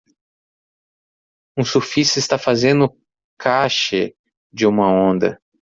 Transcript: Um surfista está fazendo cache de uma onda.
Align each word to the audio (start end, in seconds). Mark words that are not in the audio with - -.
Um 1.55 1.63
surfista 1.63 2.17
está 2.17 2.39
fazendo 2.39 2.97
cache 3.37 4.15
de 4.51 4.65
uma 4.65 4.91
onda. 4.91 5.39